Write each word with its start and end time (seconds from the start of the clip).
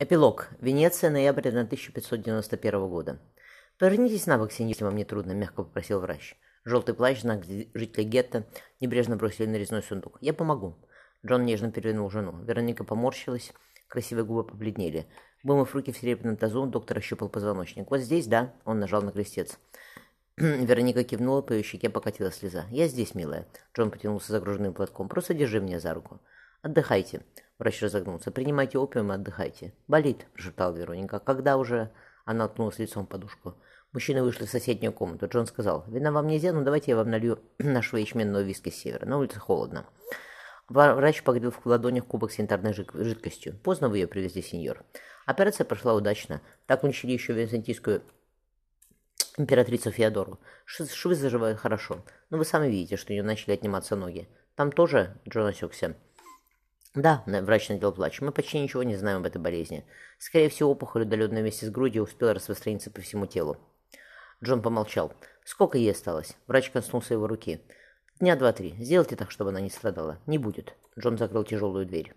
Эпилог. 0.00 0.50
Венеция, 0.60 1.10
ноябрь 1.10 1.48
1591 1.48 2.88
года. 2.88 3.18
«Повернитесь 3.80 4.28
на 4.28 4.38
бок, 4.38 4.52
сеньор, 4.52 4.68
если 4.68 4.84
вам 4.84 4.94
не 4.94 5.04
трудно»,— 5.04 5.32
мягко 5.34 5.64
попросил 5.64 5.98
врач. 5.98 6.36
Желтый 6.64 6.94
плащ, 6.94 7.22
знак 7.22 7.44
жителей 7.44 8.04
гетто, 8.04 8.46
небрежно 8.78 9.16
бросили 9.16 9.46
на 9.46 9.56
резной 9.56 9.82
сундук. 9.82 10.18
«Я 10.20 10.34
помогу». 10.34 10.76
Джон 11.26 11.44
нежно 11.44 11.72
перевернул 11.72 12.08
жену. 12.10 12.44
Вероника 12.44 12.84
поморщилась, 12.84 13.52
красивые 13.88 14.24
губы 14.24 14.44
побледнели. 14.44 15.08
Вымыв 15.42 15.74
руки 15.74 15.90
в 15.90 15.98
серебряном 15.98 16.36
тазу, 16.36 16.64
доктор 16.66 16.98
ощупал 16.98 17.28
позвоночник. 17.28 17.90
«Вот 17.90 17.98
здесь, 17.98 18.28
да?»— 18.28 18.54
он 18.64 18.78
нажал 18.78 19.02
на 19.02 19.10
крестец. 19.10 19.58
Вероника 20.36 21.02
кивнула, 21.02 21.42
по 21.42 21.52
ее 21.52 21.64
щеке 21.64 21.90
покатилась 21.90 22.36
слеза. 22.36 22.66
«Я 22.70 22.86
здесь, 22.86 23.16
милая». 23.16 23.48
Джон 23.76 23.90
потянулся 23.90 24.30
загруженным 24.30 24.74
платком. 24.74 25.08
«Просто 25.08 25.34
держи 25.34 25.58
меня 25.58 25.80
за 25.80 25.92
руку». 25.92 26.20
«Отдыхайте». 26.62 27.22
Врач 27.58 27.82
разогнулся. 27.82 28.30
«Принимайте 28.30 28.78
опиум 28.78 29.12
и 29.12 29.14
отдыхайте». 29.16 29.74
«Болит»,– 29.88 30.26
прошептала 30.34 30.74
Вероника. 30.76 31.18
«Когда 31.18 31.56
уже?» 31.56 31.90
Она 32.24 32.44
уткнулась 32.44 32.78
лицом 32.78 33.06
в 33.06 33.08
подушку. 33.08 33.54
Мужчины 33.92 34.22
вышли 34.22 34.44
в 34.44 34.50
соседнюю 34.50 34.92
комнату. 34.92 35.26
Джон 35.26 35.46
сказал, 35.46 35.84
«Вина 35.88 36.12
вам 36.12 36.26
нельзя, 36.26 36.52
но 36.52 36.62
давайте 36.62 36.90
я 36.90 36.96
вам 36.96 37.10
налью 37.10 37.38
нашего 37.58 37.98
ячменного 37.98 38.42
виски 38.42 38.68
с 38.68 38.76
севера. 38.76 39.06
На 39.06 39.18
улице 39.18 39.38
холодно». 39.38 39.86
Врач 40.68 41.22
погрел 41.22 41.50
в 41.50 41.64
ладонях 41.64 42.06
кубок 42.06 42.30
с 42.30 42.38
янтарной 42.38 42.74
жидкостью. 42.74 43.58
«Поздно 43.64 43.88
вы 43.88 43.98
ее 43.98 44.06
привезли, 44.06 44.42
сеньор». 44.42 44.84
Операция 45.24 45.64
прошла 45.64 45.94
удачно. 45.94 46.42
Так 46.66 46.84
учили 46.84 47.12
еще 47.12 47.32
византийскую 47.32 48.02
императрицу 49.38 49.90
Феодору. 49.90 50.38
Швы 50.66 51.14
заживают 51.14 51.58
хорошо, 51.58 52.04
но 52.28 52.38
вы 52.38 52.44
сами 52.44 52.68
видите, 52.68 52.96
что 52.96 53.12
у 53.12 53.14
нее 53.14 53.22
начали 53.22 53.52
отниматься 53.52 53.96
ноги. 53.96 54.28
Там 54.54 54.70
тоже 54.72 55.16
Джон 55.26 55.46
осекся. 55.46 55.96
Да, 57.00 57.22
врач 57.26 57.68
надел 57.68 57.92
плач. 57.92 58.20
Мы 58.20 58.32
почти 58.32 58.58
ничего 58.58 58.82
не 58.82 58.96
знаем 58.96 59.18
об 59.18 59.26
этой 59.26 59.40
болезни. 59.40 59.84
Скорее 60.18 60.48
всего, 60.48 60.72
опухоль, 60.72 61.02
удаленная 61.02 61.42
вместе 61.42 61.64
с 61.66 61.70
грудью, 61.70 62.02
успела 62.02 62.34
распространиться 62.34 62.90
по 62.90 63.00
всему 63.00 63.26
телу. 63.26 63.56
Джон 64.42 64.62
помолчал. 64.62 65.12
Сколько 65.44 65.78
ей 65.78 65.92
осталось? 65.92 66.36
Врач 66.48 66.70
коснулся 66.70 67.14
его 67.14 67.28
руки. 67.28 67.60
Дня 68.18 68.34
два-три. 68.34 68.74
Сделайте 68.80 69.14
так, 69.14 69.30
чтобы 69.30 69.50
она 69.50 69.60
не 69.60 69.70
страдала. 69.70 70.18
Не 70.26 70.38
будет. 70.38 70.74
Джон 70.98 71.18
закрыл 71.18 71.44
тяжелую 71.44 71.86
дверь. 71.86 72.14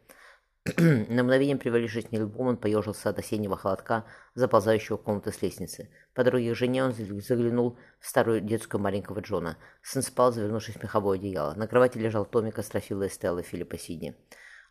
На 0.77 1.23
мгновение 1.23 1.57
привалившись 1.57 2.11
не 2.11 2.19
лбом, 2.19 2.47
он 2.47 2.57
поежился 2.57 3.09
от 3.09 3.19
осеннего 3.19 3.57
холодка, 3.57 4.05
заползающего 4.33 4.97
в 4.97 5.03
комнату 5.03 5.31
с 5.31 5.43
лестницы. 5.43 5.91
По 6.15 6.23
дороге 6.23 6.53
к 6.53 6.57
жене 6.57 6.83
он 6.85 6.93
заглянул 6.93 7.77
в 7.99 8.07
старую 8.07 8.41
детскую 8.41 8.81
маленького 8.81 9.19
Джона. 9.19 9.57
Сын 9.83 10.01
спал, 10.01 10.31
завернувшись 10.31 10.75
в 10.75 10.81
меховое 10.81 11.19
одеяло. 11.19 11.53
На 11.53 11.67
кровати 11.67 11.99
лежал 11.99 12.25
томик 12.25 12.57
Астрофила 12.57 13.05
Эстелла 13.05 13.43
Филиппа 13.43 13.77
Сидни. 13.77 14.15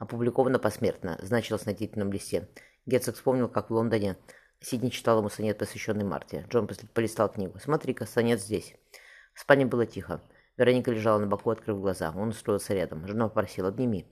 Опубликовано 0.01 0.59
посмертно, 0.59 1.19
значилось 1.23 1.67
на 1.67 1.75
титульном 1.75 2.11
листе. 2.11 2.49
Герцог 2.87 3.15
вспомнил, 3.15 3.49
как 3.49 3.69
в 3.71 3.75
Лондоне 3.75 4.17
Сидни 4.63 4.89
читал 4.89 5.19
ему 5.19 5.29
сонет, 5.29 5.59
посвященный 5.59 6.05
Марте. 6.05 6.47
Джон 6.51 6.69
полистал 6.93 7.31
книгу. 7.31 7.59
«Смотри-ка, 7.59 8.07
сонет 8.07 8.41
здесь». 8.41 8.75
В 9.35 9.41
спальне 9.41 9.65
было 9.65 9.87
тихо. 9.87 10.23
Вероника 10.57 10.91
лежала 10.91 11.19
на 11.19 11.27
боку, 11.27 11.51
открыв 11.51 11.81
глаза. 11.81 12.13
Он 12.15 12.29
устроился 12.29 12.75
рядом. 12.75 13.07
Жена 13.07 13.29
попросила 13.29 13.69
«обними». 13.69 14.07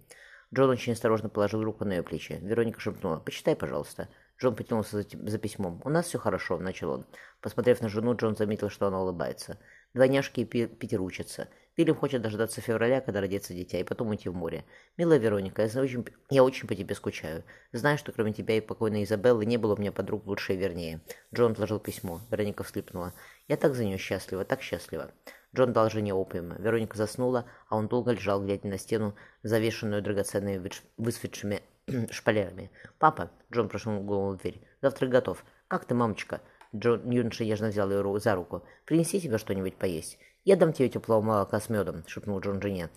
Джон 0.54 0.70
очень 0.70 0.92
осторожно 0.92 1.28
положил 1.28 1.62
руку 1.62 1.84
на 1.84 1.92
ее 1.92 2.02
плечи. 2.02 2.38
Вероника 2.42 2.80
шепнула 2.80 3.16
«почитай, 3.16 3.56
пожалуйста». 3.56 4.08
Джон 4.40 4.56
потянулся 4.56 5.02
за, 5.02 5.08
за 5.10 5.38
письмом. 5.38 5.82
«У 5.84 5.90
нас 5.90 6.06
все 6.06 6.18
хорошо»,— 6.18 6.58
начал 6.60 6.90
он. 6.90 7.06
Посмотрев 7.42 7.82
на 7.82 7.88
жену, 7.88 8.14
Джон 8.14 8.36
заметил, 8.36 8.70
что 8.70 8.86
она 8.86 9.02
улыбается. 9.02 9.58
Двойняшки 9.92 10.40
и 10.40 10.66
Питер 10.66 11.02
учатся. 11.02 11.48
Вильям 11.78 11.94
хочет 11.94 12.22
дождаться 12.22 12.60
февраля, 12.60 13.00
когда 13.00 13.20
родится 13.20 13.54
дитя, 13.54 13.78
и 13.78 13.84
потом 13.84 14.08
уйти 14.08 14.28
в 14.28 14.34
море. 14.34 14.64
Милая 14.96 15.18
Вероника, 15.18 15.64
я 15.64 15.80
очень, 15.80 16.04
я 16.28 16.42
очень 16.42 16.66
по 16.66 16.74
тебе 16.74 16.92
скучаю. 16.96 17.44
Знаю, 17.70 17.98
что 17.98 18.10
кроме 18.10 18.32
тебя 18.32 18.56
и 18.56 18.60
покойной 18.60 19.04
Изабеллы 19.04 19.46
не 19.46 19.58
было 19.58 19.76
у 19.76 19.78
меня 19.78 19.92
подруг 19.92 20.26
лучше 20.26 20.54
и 20.54 20.56
вернее. 20.56 21.00
Джон 21.32 21.52
отложил 21.52 21.78
письмо. 21.78 22.20
Вероника 22.32 22.64
всхлипнула. 22.64 23.14
Я 23.46 23.56
так 23.56 23.76
за 23.76 23.84
нее 23.84 23.96
счастлива, 23.96 24.44
так 24.44 24.60
счастлива. 24.60 25.12
Джон 25.54 25.72
дал 25.72 25.88
жене 25.88 26.12
опиума. 26.14 26.56
Вероника 26.58 26.96
заснула, 26.96 27.44
а 27.68 27.76
он 27.76 27.86
долго 27.86 28.10
лежал, 28.10 28.42
глядя 28.42 28.66
на 28.66 28.76
стену, 28.76 29.14
завешенную 29.44 30.02
драгоценными 30.02 30.68
высветшими 30.96 31.62
шпалерами. 32.10 32.72
«Папа!»— 32.98 33.30
Джон 33.52 33.68
прошел 33.68 34.00
голову 34.00 34.32
в 34.32 34.38
дверь. 34.38 34.60
«Завтрак 34.82 35.10
готов. 35.10 35.44
Как 35.68 35.84
ты, 35.84 35.94
мамочка?» 35.94 36.40
Джон 36.74 37.08
юноша 37.08 37.44
нежно 37.44 37.68
взял 37.68 37.88
ее 37.88 38.18
за 38.18 38.34
руку. 38.34 38.64
«Принеси 38.84 39.20
тебе 39.20 39.38
что-нибудь 39.38 39.76
поесть». 39.76 40.18
«Я 40.44 40.56
дам 40.56 40.72
тебе 40.72 40.88
теплого 40.88 41.20
молока 41.20 41.60
с 41.60 41.68
медом»,— 41.68 42.04
шепнул 42.06 42.40
Джон 42.40 42.62
жене. 42.62 42.90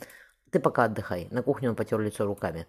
«Ты 0.51 0.59
пока 0.59 0.85
отдыхай». 0.85 1.27
На 1.31 1.43
кухне 1.43 1.69
он 1.69 1.75
потер 1.75 1.99
лицо 1.99 2.25
руками. 2.25 2.67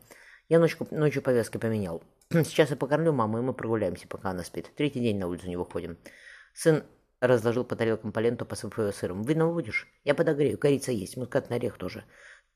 «Я 0.48 0.58
ночью, 0.58 0.86
ночью 0.90 1.22
повязки 1.22 1.58
поменял. 1.58 2.02
Сейчас 2.30 2.70
я 2.70 2.76
покормлю 2.76 3.12
маму, 3.12 3.38
и 3.38 3.42
мы 3.42 3.52
прогуляемся, 3.54 4.08
пока 4.08 4.30
она 4.30 4.42
спит. 4.42 4.70
Третий 4.76 5.00
день 5.00 5.18
на 5.18 5.28
улицу 5.28 5.48
не 5.48 5.56
выходим». 5.56 5.98
Сын 6.52 6.84
разложил 7.20 7.64
по 7.64 7.76
тарелкам 7.76 8.12
по 8.12 8.18
ленту, 8.18 8.44
посыпав 8.44 8.94
сыром. 8.94 9.22
«Вино 9.22 9.52
будешь? 9.52 9.86
Я 10.04 10.14
подогрею. 10.14 10.58
Корица 10.58 10.90
есть. 10.90 11.16
Мускатный 11.16 11.58
орех 11.58 11.78
тоже». 11.78 12.04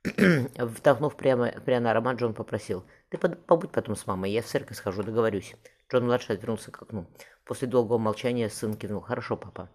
Вдохнув 0.58 1.16
прямо, 1.16 1.52
прямо 1.64 1.90
аромат, 1.90 2.16
Джон 2.16 2.34
попросил. 2.34 2.84
«Ты 3.08 3.18
побудь 3.18 3.70
потом 3.70 3.94
с 3.94 4.06
мамой, 4.06 4.32
я 4.32 4.42
в 4.42 4.46
церковь 4.46 4.76
схожу, 4.76 5.02
договорюсь». 5.02 5.54
Джон-младший 5.90 6.34
отвернулся 6.34 6.72
к 6.72 6.82
окну. 6.82 7.06
После 7.44 7.68
долгого 7.68 7.98
молчания 7.98 8.48
сын 8.48 8.74
кивнул. 8.74 9.00
«Хорошо, 9.00 9.36
папа». 9.36 9.70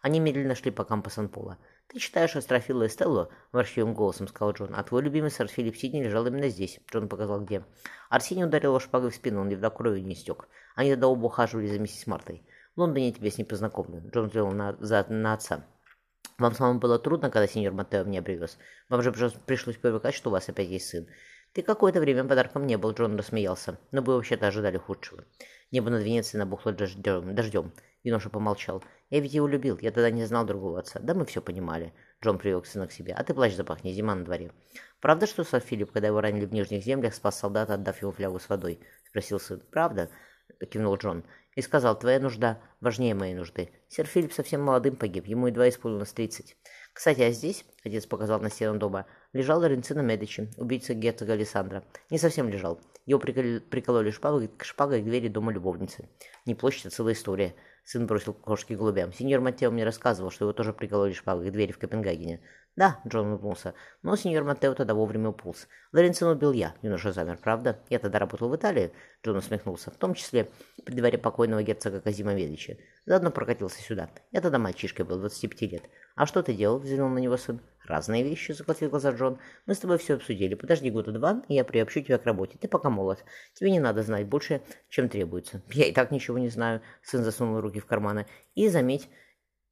Они 0.00 0.18
медленно 0.18 0.56
шли 0.56 0.72
по 0.72 0.84
кампу 0.84 1.10
пола 1.28 1.58
«Ты 1.92 1.98
читаешь 1.98 2.34
Астрофила 2.34 2.84
и 2.84 2.88
Стеллу?»– 2.88 3.30
ворчливым 3.52 3.92
голосом 3.92 4.26
сказал 4.26 4.54
Джон. 4.54 4.74
«А 4.74 4.82
твой 4.82 5.02
любимый 5.02 5.30
сэр 5.30 5.46
Филипп 5.46 5.76
Сидни 5.76 6.02
лежал 6.02 6.26
именно 6.26 6.48
здесь». 6.48 6.80
Джон 6.90 7.06
показал 7.06 7.42
где. 7.42 7.64
Арсений 8.08 8.44
ударил 8.44 8.70
его 8.70 8.80
шпагой 8.80 9.10
в 9.10 9.14
спину, 9.14 9.42
он 9.42 9.50
едва 9.50 9.68
кровью 9.68 10.02
не 10.02 10.14
стек. 10.14 10.48
Они 10.74 10.90
тогда 10.90 11.08
оба 11.08 11.26
ухаживали 11.26 11.66
за 11.66 11.78
миссис 11.78 12.06
Мартой. 12.06 12.46
В 12.74 12.80
Лондоне 12.80 13.08
я 13.08 13.12
тебя 13.12 13.30
с 13.30 13.36
ней 13.36 13.44
познакомлю. 13.44 14.10
Джон 14.10 14.28
взглянул 14.28 14.52
на, 14.52 14.74
за, 14.80 15.04
на 15.10 15.34
отца. 15.34 15.66
Вам 16.38 16.54
самому 16.54 16.80
было 16.80 16.98
трудно, 16.98 17.30
когда 17.30 17.46
сеньор 17.46 17.74
Матео 17.74 18.04
меня 18.04 18.22
привез? 18.22 18.56
Вам 18.88 19.02
же 19.02 19.12
пришлось 19.12 19.76
привыкать, 19.76 20.14
что 20.14 20.30
у 20.30 20.32
вас 20.32 20.48
опять 20.48 20.68
есть 20.68 20.88
сын. 20.88 21.06
Ты 21.52 21.60
какое-то 21.60 22.00
время 22.00 22.24
подарком 22.24 22.66
не 22.66 22.78
был, 22.78 22.92
Джон 22.92 23.16
рассмеялся. 23.16 23.78
Но 23.90 24.00
вы 24.00 24.14
вообще-то 24.14 24.46
ожидали 24.46 24.78
худшего. 24.78 25.24
Небо 25.72 25.88
над 25.88 26.02
Венецией 26.02 26.38
набухло 26.38 26.70
дождем. 26.72 27.34
дождем. 27.34 27.72
Юноша 28.02 28.28
помолчал. 28.28 28.84
Я 29.08 29.20
ведь 29.20 29.32
его 29.32 29.48
любил, 29.48 29.78
я 29.80 29.90
тогда 29.90 30.10
не 30.10 30.26
знал 30.26 30.44
другого 30.44 30.80
отца. 30.80 31.00
Да 31.00 31.14
мы 31.14 31.24
все 31.24 31.40
понимали. 31.40 31.94
Джон 32.22 32.38
привел 32.38 32.62
сына 32.62 32.86
к 32.86 32.92
себе. 32.92 33.14
А 33.14 33.24
ты 33.24 33.32
плащ 33.32 33.54
запахни, 33.54 33.90
зима 33.90 34.14
на 34.14 34.24
дворе. 34.24 34.52
Правда, 35.00 35.26
что 35.26 35.44
сэр 35.44 35.60
Филипп, 35.60 35.92
когда 35.92 36.08
его 36.08 36.20
ранили 36.20 36.44
в 36.44 36.52
нижних 36.52 36.84
землях, 36.84 37.14
спас 37.14 37.38
солдата, 37.38 37.74
отдав 37.74 38.02
ему 38.02 38.12
флягу 38.12 38.38
с 38.38 38.50
водой? 38.50 38.80
Спросил 39.08 39.40
сын. 39.40 39.62
Правда? 39.70 40.10
Кивнул 40.70 40.96
Джон. 40.96 41.24
И 41.54 41.62
сказал, 41.62 41.98
твоя 41.98 42.20
нужда 42.20 42.60
важнее 42.80 43.14
моей 43.14 43.34
нужды. 43.34 43.70
Сэр 43.88 44.06
Филипп 44.06 44.34
совсем 44.34 44.62
молодым 44.62 44.96
погиб, 44.96 45.26
ему 45.26 45.46
едва 45.46 45.70
исполнилось 45.70 46.12
тридцать. 46.12 46.56
Кстати, 46.92 47.22
а 47.22 47.30
здесь, 47.30 47.64
отец 47.84 48.06
показал 48.06 48.40
на 48.40 48.50
стену 48.50 48.78
дома, 48.78 49.06
лежал 49.32 49.60
Лоренцино 49.60 50.00
Медичи, 50.00 50.50
убийца 50.58 50.94
герцога 50.94 51.32
Александра. 51.32 51.84
Не 52.10 52.18
совсем 52.18 52.48
лежал. 52.48 52.80
Его 53.06 53.18
прикололи 53.18 54.10
шпагой, 54.10 54.50
шпагой 54.60 55.00
к 55.00 55.04
двери 55.04 55.28
дома 55.28 55.52
любовницы. 55.52 56.08
Не 56.46 56.54
площадь, 56.54 56.86
а 56.86 56.90
целая 56.90 57.14
история. 57.14 57.54
Сын 57.84 58.06
бросил 58.06 58.32
кошки 58.32 58.74
голубям. 58.74 59.12
Сеньор 59.12 59.40
Матео 59.40 59.70
мне 59.70 59.84
рассказывал, 59.84 60.30
что 60.30 60.44
его 60.44 60.52
тоже 60.52 60.72
прикололи 60.72 61.12
шпагой 61.12 61.48
к 61.48 61.52
двери 61.52 61.72
в 61.72 61.78
Копенгагене. 61.78 62.40
«Да»,— 62.74 63.00
Джон 63.06 63.26
улыбнулся,— 63.26 63.74
«но 64.02 64.16
сеньор 64.16 64.44
Матео 64.44 64.74
тогда 64.74 64.94
вовремя 64.94 65.28
уполз. 65.28 65.68
Лоренцин 65.92 66.28
убил 66.28 66.52
я»,— 66.52 66.74
юноша 66.82 67.12
замер, 67.12 67.36
правда? 67.36 67.78
«Я 67.90 67.98
тогда 67.98 68.18
работал 68.18 68.48
в 68.48 68.56
Италии»,— 68.56 68.92
Джон 69.24 69.36
усмехнулся, 69.36 69.90
«в 69.90 69.96
том 69.96 70.14
числе 70.14 70.48
при 70.86 70.94
дворе 70.94 71.18
покойного 71.18 71.62
герцога 71.62 72.00
Казима 72.00 72.34
Медичи. 72.34 72.78
Заодно 73.04 73.30
прокатился 73.30 73.82
сюда. 73.82 74.08
Я 74.30 74.40
тогда 74.40 74.58
мальчишкой 74.58 75.04
был, 75.04 75.18
25 75.18 75.62
лет. 75.72 75.82
А 76.14 76.26
что 76.26 76.42
ты 76.42 76.54
делал?»— 76.54 76.78
взглянул 76.80 77.08
на 77.08 77.18
него 77.18 77.36
сын. 77.36 77.60
«Разные 77.84 78.22
вещи»,— 78.22 78.52
заплатил 78.52 78.90
глаза 78.90 79.10
Джон. 79.10 79.38
«Мы 79.66 79.74
с 79.74 79.78
тобой 79.78 79.98
все 79.98 80.14
обсудили. 80.14 80.54
Подожди 80.54 80.90
года 80.90 81.10
два, 81.10 81.42
и 81.48 81.54
я 81.54 81.64
приобщу 81.64 82.00
тебя 82.00 82.18
к 82.18 82.24
работе. 82.24 82.56
Ты 82.58 82.68
пока 82.68 82.90
молод. 82.90 83.24
Тебе 83.54 83.70
не 83.72 83.80
надо 83.80 84.02
знать 84.02 84.26
больше, 84.26 84.62
чем 84.88 85.08
требуется». 85.08 85.62
«Я 85.72 85.86
и 85.86 85.92
так 85.92 86.10
ничего 86.12 86.38
не 86.38 86.48
знаю»,— 86.48 86.80
сын 87.02 87.24
засунул 87.24 87.60
руки 87.60 87.80
в 87.80 87.86
карманы. 87.86 88.26
«И, 88.54 88.68
заметь, 88.68 89.08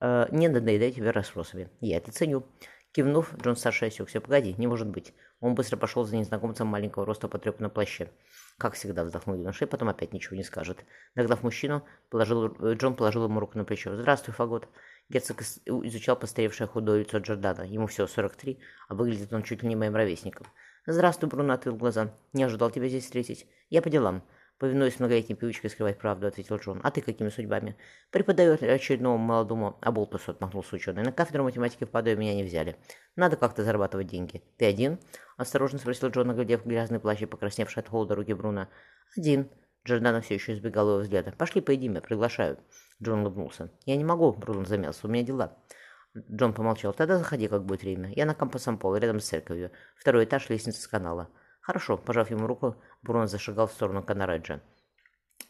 э, 0.00 0.26
не 0.32 0.49
надоедай 0.49 0.91
тебе 0.91 1.11
расспросами. 1.11 1.70
Я 1.81 1.99
это 1.99 2.11
ценю». 2.11 2.44
Кивнув, 2.93 3.32
Джон 3.41 3.55
старший 3.55 3.88
осекся. 3.88 4.20
«Погоди, 4.20 4.55
не 4.59 4.67
может 4.67 4.88
быть». 4.88 5.15
Он 5.38 5.55
быстро 5.55 5.76
пошел 5.76 6.05
за 6.05 6.17
незнакомцем 6.17 6.67
маленького 6.67 7.06
роста 7.06 7.29
потрепанном 7.29 7.70
плаще. 7.70 8.11
Как 8.59 8.75
всегда 8.75 9.05
вздохнул 9.05 9.37
юноша, 9.37 9.65
и 9.65 9.69
потом 9.69 9.88
опять 9.88 10.12
ничего 10.12 10.37
не 10.37 10.43
скажет. 10.43 10.85
Догнав 11.15 11.43
мужчину, 11.43 11.85
положил, 12.11 12.49
Джон 12.75 12.97
положил 12.97 13.25
ему 13.25 13.38
руку 13.38 13.56
на 13.56 13.65
плечо. 13.65 13.94
«Здравствуй, 13.94 14.35
Фагот». 14.35 14.69
Герцог 15.11 15.43
изучал 15.43 16.17
постаревшее 16.17 16.67
худое 16.69 17.01
лицо 17.01 17.19
Джордана. 17.19 17.62
Ему 17.62 17.89
всего 17.89 18.07
43, 18.07 18.59
а 18.89 18.95
выглядит 18.95 19.33
он 19.33 19.43
чуть 19.43 19.62
ли 19.62 19.69
не 19.69 19.77
моим 19.77 19.95
ровесником. 19.95 20.47
«Здравствуй, 20.87 21.29
Бруно»,— 21.29 21.53
отвел 21.55 21.77
глаза. 21.77 22.15
«Не 22.33 22.45
ожидал 22.45 22.71
тебя 22.71 22.89
здесь 22.89 23.05
встретить. 23.05 23.47
Я 23.69 23.83
по 23.83 23.91
делам». 23.91 24.23
Повинуясь 24.61 25.01
многолетней 25.01 25.37
привычке 25.37 25.71
скрывать 25.71 25.97
правду, 25.97 26.27
ответил 26.27 26.57
Джон. 26.57 26.81
А 26.83 26.91
ты 26.91 27.01
какими 27.01 27.31
судьбами? 27.31 27.77
Преподаю 28.11 28.59
очередному 28.61 29.17
молодому 29.17 29.79
оболтусу, 29.81 30.33
отмахнулся 30.33 30.77
ученый. 30.77 31.03
На 31.03 31.13
кафедру 31.13 31.45
математики 31.45 31.85
в 31.85 31.89
Падуе 31.89 32.15
меня 32.15 32.35
не 32.35 32.45
взяли. 32.45 32.77
Надо 33.17 33.39
как-то 33.39 33.65
зарабатывать 33.65 34.09
деньги. 34.09 34.43
Ты 34.59 34.67
один? 34.67 34.99
Осторожно 35.39 35.79
спросил 35.79 36.11
Джон, 36.11 36.29
оглядев 36.29 36.67
грязный 36.67 37.01
плащ 37.01 37.23
и 37.23 37.27
покрасневший 37.27 37.83
от 37.83 37.89
холода 37.89 38.15
руки 38.15 38.35
Бруно. 38.35 38.69
Один. 39.17 39.49
Джордана 39.87 40.21
все 40.21 40.35
еще 40.35 40.53
избегал 40.53 40.88
его 40.88 40.99
взгляда. 40.99 41.32
«Пошли 41.32 41.61
поедим, 41.61 41.94
я 41.94 42.00
приглашаю». 42.00 42.59
Джон 43.03 43.21
улыбнулся. 43.21 43.71
«Я 43.87 43.97
не 43.97 44.05
могу»,— 44.05 44.32
Бруно 44.38 44.65
замялся,— 44.65 45.00
«у 45.06 45.11
меня 45.11 45.25
дела». 45.25 45.56
Джон 46.17 46.53
помолчал. 46.53 46.93
«Тогда 46.93 47.19
заходи, 47.19 47.49
как 47.49 47.65
будет 47.65 47.82
время. 47.82 48.12
Я 48.15 48.27
на 48.27 48.35
Кампо-Сан-Поло, 48.35 48.97
рядом 48.97 49.21
с 49.21 49.29
церковью. 49.29 49.71
Второй 49.97 50.25
этаж, 50.25 50.49
лестница 50.50 50.82
с 50.82 50.88
канала». 50.88 51.29
«Хорошо»,— 51.61 51.97
пожав 52.05 52.31
ему 52.31 52.47
руку, 52.47 52.77
Бруно 53.03 53.27
зашагал 53.27 53.67
в 53.69 53.73
сторону 53.73 54.03
Канареджа. 54.03 54.61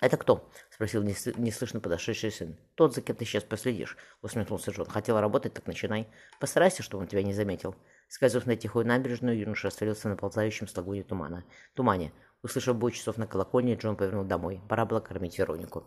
«Это 0.00 0.16
кто?»— 0.16 0.50
спросил 0.70 1.02
неслышно 1.02 1.80
подошедший 1.80 2.30
сын. 2.30 2.56
«Тот, 2.74 2.94
за 2.94 3.02
кем 3.02 3.16
ты 3.16 3.24
сейчас 3.24 3.44
последишь»,— 3.44 3.98
усмехнулся 4.22 4.70
Джон. 4.70 4.86
«Хотел 4.86 5.20
работать, 5.20 5.52
так 5.52 5.66
начинай. 5.66 6.08
Постарайся, 6.38 6.82
чтобы 6.82 7.02
он 7.02 7.08
тебя 7.08 7.22
не 7.22 7.34
заметил». 7.34 7.74
Скользнув 8.08 8.46
на 8.46 8.56
тихую 8.56 8.86
набережную, 8.86 9.38
юноша 9.38 9.68
растворился 9.68 10.08
на 10.08 10.16
ползающем 10.16 10.68
слагуне 10.68 11.04
тумана. 11.04 11.44
Тумане. 11.74 12.12
Услышав 12.42 12.76
бой 12.76 12.92
часов 12.92 13.18
на 13.18 13.26
колокольне, 13.26 13.74
Джон 13.74 13.96
повернул 13.96 14.24
домой. 14.24 14.60
Пора 14.68 14.86
было 14.86 15.00
кормить 15.00 15.38
Веронику. 15.38 15.84